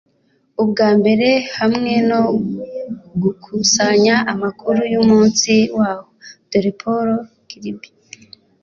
[0.61, 2.21] Ubwa mbere, hamwe no
[3.21, 6.05] gukusanya amakuru yumunsi waho,
[6.49, 7.07] dore Paul
[7.47, 7.89] Kirby